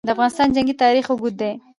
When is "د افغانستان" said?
0.07-0.47